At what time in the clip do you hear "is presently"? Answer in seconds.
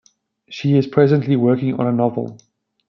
0.75-1.35